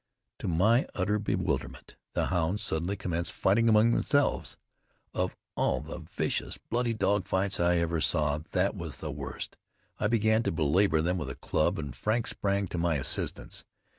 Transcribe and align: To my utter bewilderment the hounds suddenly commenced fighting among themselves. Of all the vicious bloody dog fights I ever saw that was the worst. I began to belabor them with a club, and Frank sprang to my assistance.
To 0.39 0.47
my 0.47 0.87
utter 0.95 1.19
bewilderment 1.19 1.95
the 2.13 2.25
hounds 2.33 2.63
suddenly 2.63 2.95
commenced 2.95 3.33
fighting 3.33 3.69
among 3.69 3.91
themselves. 3.91 4.57
Of 5.13 5.35
all 5.55 5.79
the 5.79 5.99
vicious 5.99 6.57
bloody 6.57 6.95
dog 6.95 7.27
fights 7.27 7.59
I 7.59 7.75
ever 7.77 8.01
saw 8.01 8.39
that 8.49 8.75
was 8.75 8.97
the 8.97 9.11
worst. 9.11 9.57
I 9.99 10.07
began 10.07 10.41
to 10.41 10.51
belabor 10.51 11.03
them 11.03 11.19
with 11.19 11.29
a 11.29 11.35
club, 11.35 11.77
and 11.77 11.95
Frank 11.95 12.25
sprang 12.25 12.65
to 12.69 12.79
my 12.79 12.95
assistance. 12.95 13.63